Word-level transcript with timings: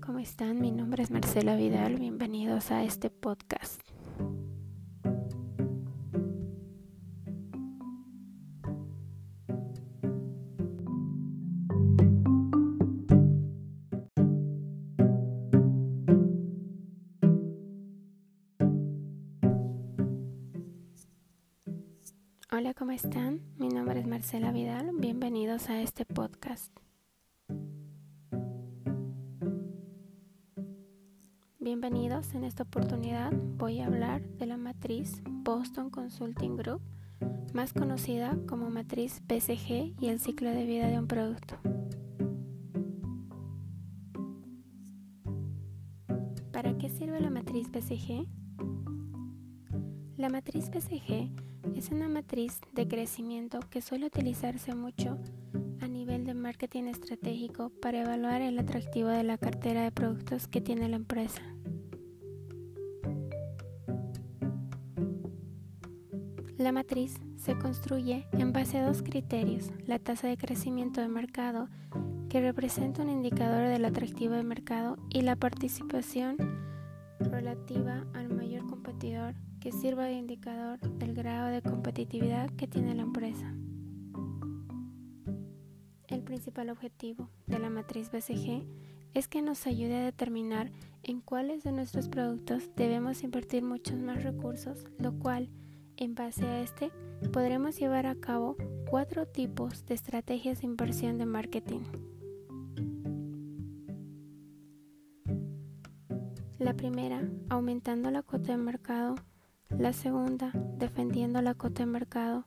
¿cómo 0.00 0.20
están? 0.20 0.60
Mi 0.60 0.70
nombre 0.70 1.02
es 1.02 1.10
Marcela 1.10 1.56
Vidal, 1.56 1.96
bienvenidos 1.96 2.70
a 2.70 2.84
este 2.84 3.10
podcast. 3.10 3.80
Hola, 22.52 22.72
¿cómo 22.74 22.92
están? 22.92 23.40
Mi 23.58 23.68
nombre 23.68 23.98
es 23.98 24.06
Marcela 24.06 24.52
Vidal, 24.52 24.92
bienvenidos 24.94 25.68
a 25.68 25.82
este 25.82 26.06
podcast. 26.06 26.72
Bienvenidos, 31.62 32.34
en 32.34 32.42
esta 32.42 32.64
oportunidad 32.64 33.30
voy 33.56 33.78
a 33.78 33.86
hablar 33.86 34.20
de 34.20 34.46
la 34.46 34.56
matriz 34.56 35.22
Boston 35.30 35.90
Consulting 35.90 36.56
Group, 36.56 36.80
más 37.54 37.72
conocida 37.72 38.36
como 38.48 38.68
matriz 38.68 39.22
BCG 39.28 39.94
y 40.00 40.08
el 40.08 40.18
ciclo 40.18 40.50
de 40.50 40.66
vida 40.66 40.88
de 40.88 40.98
un 40.98 41.06
producto. 41.06 41.54
¿Para 46.50 46.76
qué 46.78 46.88
sirve 46.88 47.20
la 47.20 47.30
matriz 47.30 47.70
BCG? 47.70 48.26
La 50.16 50.30
matriz 50.30 50.68
BCG 50.68 51.30
es 51.76 51.90
una 51.90 52.08
matriz 52.08 52.60
de 52.72 52.88
crecimiento 52.88 53.60
que 53.70 53.82
suele 53.82 54.06
utilizarse 54.06 54.74
mucho 54.74 55.16
a 55.80 55.86
nivel 55.86 56.21
marketing 56.52 56.88
estratégico 56.88 57.70
para 57.80 58.02
evaluar 58.02 58.42
el 58.42 58.58
atractivo 58.58 59.08
de 59.08 59.22
la 59.22 59.38
cartera 59.38 59.84
de 59.84 59.90
productos 59.90 60.48
que 60.48 60.60
tiene 60.60 60.86
la 60.86 60.96
empresa. 60.96 61.40
La 66.58 66.70
matriz 66.70 67.18
se 67.36 67.56
construye 67.56 68.26
en 68.32 68.52
base 68.52 68.76
a 68.76 68.86
dos 68.86 69.02
criterios, 69.02 69.70
la 69.86 69.98
tasa 69.98 70.28
de 70.28 70.36
crecimiento 70.36 71.00
de 71.00 71.08
mercado, 71.08 71.70
que 72.28 72.42
representa 72.42 73.00
un 73.00 73.08
indicador 73.08 73.68
del 73.68 73.86
atractivo 73.86 74.34
de 74.34 74.44
mercado, 74.44 74.98
y 75.08 75.22
la 75.22 75.36
participación 75.36 76.36
relativa 77.18 78.04
al 78.12 78.28
mayor 78.28 78.66
competidor, 78.66 79.36
que 79.58 79.72
sirva 79.72 80.04
de 80.04 80.16
indicador 80.16 80.78
del 80.80 81.14
grado 81.14 81.46
de 81.46 81.62
competitividad 81.62 82.50
que 82.50 82.68
tiene 82.68 82.94
la 82.94 83.02
empresa. 83.02 83.54
Principal 86.32 86.70
objetivo 86.70 87.28
de 87.46 87.58
la 87.58 87.68
matriz 87.68 88.10
BCG 88.10 88.64
es 89.12 89.28
que 89.28 89.42
nos 89.42 89.66
ayude 89.66 89.96
a 89.96 90.04
determinar 90.04 90.72
en 91.02 91.20
cuáles 91.20 91.62
de 91.62 91.72
nuestros 91.72 92.08
productos 92.08 92.70
debemos 92.74 93.22
invertir 93.22 93.62
muchos 93.62 93.98
más 93.98 94.22
recursos, 94.22 94.86
lo 94.98 95.12
cual 95.18 95.50
en 95.98 96.14
base 96.14 96.46
a 96.46 96.62
este, 96.62 96.90
podremos 97.34 97.78
llevar 97.78 98.06
a 98.06 98.14
cabo 98.14 98.56
cuatro 98.88 99.26
tipos 99.26 99.84
de 99.84 99.92
estrategias 99.92 100.62
de 100.62 100.68
inversión 100.68 101.18
de 101.18 101.26
marketing. 101.26 101.80
La 106.58 106.72
primera, 106.72 107.28
aumentando 107.50 108.10
la 108.10 108.22
cuota 108.22 108.52
de 108.52 108.56
mercado. 108.56 109.16
La 109.68 109.92
segunda, 109.92 110.50
defendiendo 110.78 111.42
la 111.42 111.52
cuota 111.52 111.82
de 111.82 111.90
mercado. 111.90 112.46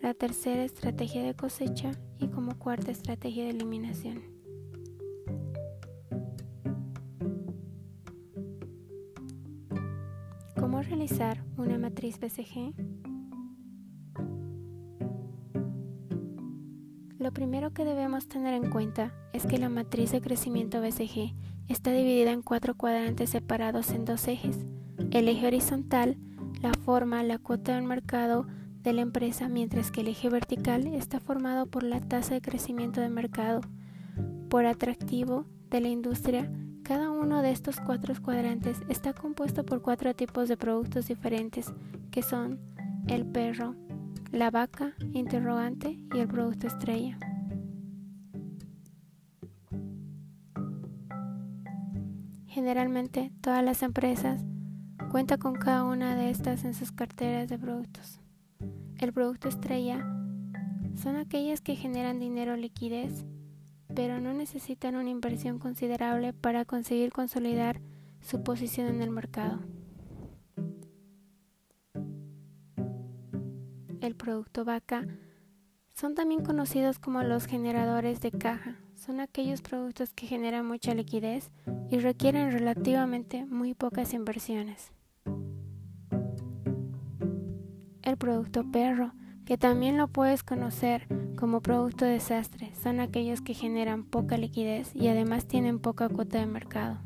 La 0.00 0.14
tercera, 0.14 0.64
estrategia 0.64 1.22
de 1.22 1.34
cosecha. 1.34 1.90
Y 2.18 2.28
como 2.28 2.58
cuarta, 2.58 2.90
estrategia 2.90 3.44
de 3.44 3.50
eliminación. 3.50 4.22
¿Cómo 10.58 10.80
realizar 10.80 11.44
una 11.58 11.76
matriz 11.76 12.18
BCG? 12.18 12.74
Lo 17.18 17.32
primero 17.32 17.74
que 17.74 17.84
debemos 17.84 18.26
tener 18.26 18.54
en 18.54 18.70
cuenta 18.70 19.12
es 19.34 19.44
que 19.44 19.58
la 19.58 19.68
matriz 19.68 20.12
de 20.12 20.22
crecimiento 20.22 20.80
BCG 20.80 21.34
está 21.68 21.92
dividida 21.92 22.32
en 22.32 22.40
cuatro 22.40 22.74
cuadrantes 22.74 23.28
separados 23.28 23.90
en 23.90 24.06
dos 24.06 24.26
ejes. 24.28 24.64
El 25.10 25.28
eje 25.28 25.46
horizontal, 25.46 26.16
la 26.62 26.72
forma, 26.72 27.22
la 27.22 27.36
cuota 27.36 27.74
del 27.74 27.84
mercado 27.84 28.46
de 28.82 28.92
la 28.92 29.02
empresa, 29.02 29.48
mientras 29.48 29.90
que 29.90 30.00
el 30.00 30.08
eje 30.08 30.28
vertical 30.28 30.86
está 30.86 31.20
formado 31.20 31.66
por 31.66 31.82
la 31.82 32.00
tasa 32.00 32.34
de 32.34 32.40
crecimiento 32.40 33.00
de 33.00 33.08
mercado, 33.08 33.60
por 34.48 34.66
atractivo 34.66 35.46
de 35.70 35.80
la 35.80 35.88
industria 35.88 36.50
cada 36.90 37.08
uno 37.08 37.40
de 37.40 37.52
estos 37.52 37.78
cuatro 37.78 38.12
cuadrantes 38.20 38.78
está 38.88 39.12
compuesto 39.12 39.64
por 39.64 39.80
cuatro 39.80 40.12
tipos 40.12 40.48
de 40.48 40.56
productos 40.56 41.06
diferentes, 41.06 41.72
que 42.10 42.20
son 42.20 42.58
el 43.06 43.24
perro, 43.24 43.76
la 44.32 44.50
vaca, 44.50 44.94
interrogante 45.12 46.00
y 46.12 46.18
el 46.18 46.26
producto 46.26 46.66
estrella. 46.66 47.16
Generalmente 52.48 53.30
todas 53.40 53.64
las 53.64 53.84
empresas 53.84 54.42
cuentan 55.12 55.38
con 55.38 55.54
cada 55.54 55.84
una 55.84 56.16
de 56.16 56.30
estas 56.30 56.64
en 56.64 56.74
sus 56.74 56.90
carteras 56.90 57.48
de 57.48 57.56
productos. 57.56 58.20
El 59.00 59.12
producto 59.12 59.48
estrella 59.48 60.06
son 60.94 61.16
aquellas 61.16 61.60
que 61.60 61.74
generan 61.74 62.20
dinero 62.20 62.56
liquidez 62.56 63.24
pero 63.94 64.20
no 64.20 64.32
necesitan 64.32 64.94
una 64.94 65.10
inversión 65.10 65.58
considerable 65.58 66.32
para 66.32 66.64
conseguir 66.64 67.12
consolidar 67.12 67.80
su 68.20 68.42
posición 68.42 68.86
en 68.88 69.02
el 69.02 69.10
mercado. 69.10 69.60
El 74.00 74.14
producto 74.16 74.64
vaca 74.64 75.06
son 75.92 76.14
también 76.14 76.42
conocidos 76.42 76.98
como 76.98 77.22
los 77.22 77.46
generadores 77.46 78.20
de 78.20 78.30
caja. 78.30 78.76
Son 78.94 79.20
aquellos 79.20 79.60
productos 79.60 80.12
que 80.14 80.26
generan 80.26 80.66
mucha 80.66 80.94
liquidez 80.94 81.50
y 81.90 81.98
requieren 81.98 82.52
relativamente 82.52 83.44
muy 83.44 83.74
pocas 83.74 84.14
inversiones. 84.14 84.92
El 88.02 88.16
producto 88.16 88.70
perro, 88.70 89.12
que 89.44 89.58
también 89.58 89.96
lo 89.96 90.08
puedes 90.08 90.42
conocer 90.42 91.06
como 91.40 91.62
producto 91.62 92.04
desastre 92.04 92.72
son 92.82 93.00
aquellos 93.00 93.40
que 93.40 93.54
generan 93.54 94.04
poca 94.04 94.36
liquidez 94.36 94.94
y 94.94 95.08
además 95.08 95.46
tienen 95.46 95.78
poca 95.78 96.08
cuota 96.08 96.38
de 96.38 96.46
mercado. 96.46 96.98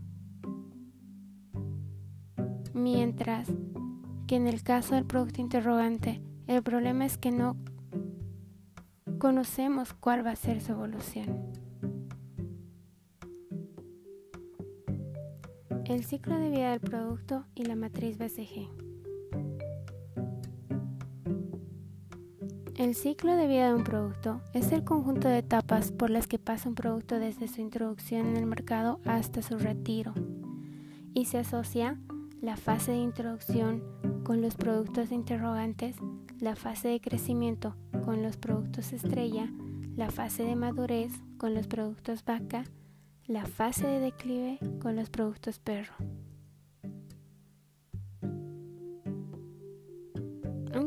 Mientras 2.74 3.48
que 4.26 4.36
en 4.36 4.48
el 4.48 4.62
caso 4.62 4.94
del 4.96 5.04
producto 5.04 5.40
interrogante, 5.40 6.20
el 6.46 6.62
problema 6.62 7.06
es 7.06 7.16
que 7.16 7.30
no 7.30 7.56
conocemos 9.18 9.94
cuál 9.94 10.26
va 10.26 10.32
a 10.32 10.36
ser 10.36 10.60
su 10.60 10.72
evolución. 10.72 11.52
El 15.86 16.04
ciclo 16.04 16.38
de 16.38 16.50
vida 16.50 16.70
del 16.72 16.80
producto 16.80 17.46
y 17.54 17.64
la 17.64 17.76
matriz 17.76 18.18
BCG. 18.18 18.83
El 22.76 22.96
ciclo 22.96 23.36
de 23.36 23.46
vida 23.46 23.68
de 23.68 23.74
un 23.74 23.84
producto 23.84 24.40
es 24.52 24.72
el 24.72 24.82
conjunto 24.82 25.28
de 25.28 25.38
etapas 25.38 25.92
por 25.92 26.10
las 26.10 26.26
que 26.26 26.40
pasa 26.40 26.68
un 26.68 26.74
producto 26.74 27.20
desde 27.20 27.46
su 27.46 27.60
introducción 27.60 28.26
en 28.26 28.36
el 28.36 28.46
mercado 28.46 28.98
hasta 29.04 29.42
su 29.42 29.58
retiro 29.58 30.12
y 31.14 31.26
se 31.26 31.38
asocia 31.38 32.00
la 32.40 32.56
fase 32.56 32.90
de 32.90 32.98
introducción 32.98 33.84
con 34.24 34.42
los 34.42 34.56
productos 34.56 35.12
interrogantes, 35.12 35.94
la 36.40 36.56
fase 36.56 36.88
de 36.88 37.00
crecimiento 37.00 37.76
con 38.04 38.24
los 38.24 38.36
productos 38.36 38.92
estrella, 38.92 39.48
la 39.96 40.10
fase 40.10 40.42
de 40.42 40.56
madurez 40.56 41.12
con 41.38 41.54
los 41.54 41.68
productos 41.68 42.24
vaca, 42.24 42.64
la 43.28 43.46
fase 43.46 43.86
de 43.86 44.00
declive 44.00 44.58
con 44.82 44.96
los 44.96 45.10
productos 45.10 45.60
perro. 45.60 45.94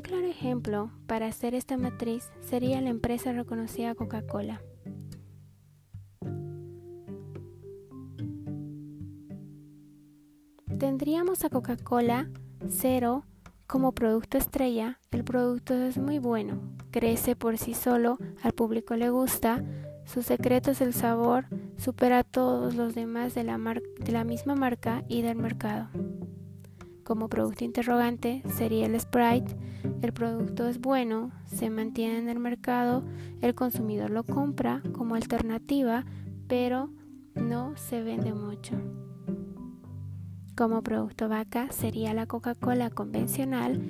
Claro 0.07 0.27
ejemplo 0.27 0.89
para 1.05 1.27
hacer 1.27 1.53
esta 1.53 1.77
matriz 1.77 2.31
sería 2.39 2.81
la 2.81 2.89
empresa 2.89 3.33
reconocida 3.33 3.93
Coca-Cola. 3.93 4.61
Tendríamos 10.79 11.43
a 11.43 11.49
Coca-Cola 11.49 12.29
0 12.69 13.25
como 13.65 13.91
producto 13.91 14.37
estrella. 14.37 14.99
El 15.11 15.23
producto 15.23 15.73
es 15.73 15.97
muy 15.97 16.19
bueno, 16.19 16.61
crece 16.91 17.35
por 17.35 17.57
sí 17.57 17.73
solo, 17.73 18.17
al 18.43 18.53
público 18.53 18.95
le 18.95 19.09
gusta, 19.09 19.63
su 20.05 20.21
secreto 20.21 20.71
es 20.71 20.79
el 20.79 20.93
sabor, 20.93 21.47
supera 21.77 22.19
a 22.19 22.23
todos 22.23 22.75
los 22.75 22.95
demás 22.95 23.33
de 23.35 23.43
la 23.43 24.23
misma 24.23 24.55
marca 24.55 25.03
y 25.09 25.21
del 25.21 25.35
mercado 25.35 25.89
como 27.07 27.29
producto 27.29 27.63
interrogante 27.63 28.43
sería 28.57 28.85
el 28.85 28.99
Sprite. 28.99 29.55
El 30.01 30.11
producto 30.11 30.67
es 30.67 30.81
bueno, 30.81 31.31
se 31.45 31.69
mantiene 31.69 32.17
en 32.17 32.27
el 32.27 32.37
mercado, 32.37 33.01
el 33.39 33.55
consumidor 33.55 34.09
lo 34.09 34.25
compra 34.25 34.81
como 34.91 35.15
alternativa, 35.15 36.03
pero 36.49 36.89
no 37.33 37.77
se 37.77 38.03
vende 38.03 38.33
mucho. 38.33 38.75
Como 40.57 40.83
producto 40.83 41.29
vaca 41.29 41.71
sería 41.71 42.13
la 42.13 42.25
Coca-Cola 42.25 42.89
convencional, 42.89 43.81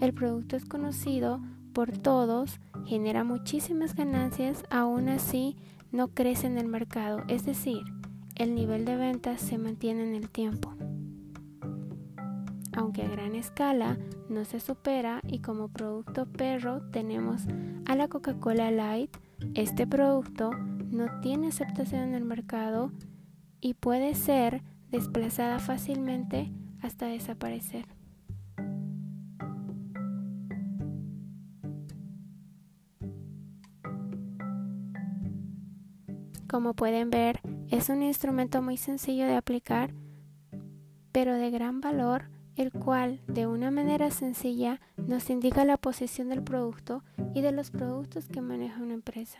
el 0.00 0.12
producto 0.12 0.56
es 0.56 0.64
conocido 0.64 1.40
por 1.72 1.92
todos, 1.92 2.58
genera 2.86 3.22
muchísimas 3.22 3.94
ganancias, 3.94 4.64
aún 4.68 5.08
así 5.10 5.56
no 5.92 6.08
crece 6.08 6.48
en 6.48 6.58
el 6.58 6.66
mercado, 6.66 7.22
es 7.28 7.46
decir, 7.46 7.84
el 8.34 8.56
nivel 8.56 8.84
de 8.84 8.96
ventas 8.96 9.40
se 9.40 9.58
mantiene 9.58 10.02
en 10.02 10.16
el 10.16 10.28
tiempo. 10.28 10.74
Aunque 12.76 13.02
a 13.02 13.08
gran 13.08 13.36
escala 13.36 13.98
no 14.28 14.44
se 14.44 14.58
supera 14.58 15.20
y 15.26 15.38
como 15.38 15.68
producto 15.68 16.26
perro 16.26 16.82
tenemos 16.90 17.46
a 17.86 17.94
la 17.94 18.08
Coca-Cola 18.08 18.70
Light, 18.72 19.16
este 19.54 19.86
producto 19.86 20.50
no 20.90 21.20
tiene 21.20 21.48
aceptación 21.48 22.02
en 22.02 22.14
el 22.14 22.24
mercado 22.24 22.90
y 23.60 23.74
puede 23.74 24.14
ser 24.14 24.62
desplazada 24.90 25.60
fácilmente 25.60 26.52
hasta 26.80 27.06
desaparecer. 27.06 27.86
Como 36.48 36.74
pueden 36.74 37.10
ver, 37.10 37.40
es 37.68 37.88
un 37.88 38.02
instrumento 38.02 38.62
muy 38.62 38.76
sencillo 38.76 39.26
de 39.26 39.34
aplicar, 39.34 39.94
pero 41.10 41.34
de 41.34 41.50
gran 41.50 41.80
valor, 41.80 42.33
el 42.56 42.72
cual 42.72 43.20
de 43.26 43.46
una 43.46 43.70
manera 43.70 44.10
sencilla 44.10 44.80
nos 44.96 45.30
indica 45.30 45.64
la 45.64 45.76
posición 45.76 46.28
del 46.28 46.42
producto 46.42 47.02
y 47.34 47.40
de 47.40 47.52
los 47.52 47.70
productos 47.70 48.28
que 48.28 48.40
maneja 48.40 48.82
una 48.82 48.94
empresa. 48.94 49.38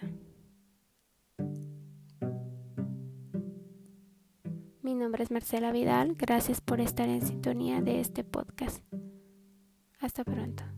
Mi 4.82 4.94
nombre 4.94 5.24
es 5.24 5.30
Marcela 5.30 5.72
Vidal, 5.72 6.14
gracias 6.14 6.60
por 6.60 6.80
estar 6.80 7.08
en 7.08 7.26
sintonía 7.26 7.80
de 7.80 8.00
este 8.00 8.22
podcast. 8.22 8.84
Hasta 9.98 10.24
pronto. 10.24 10.73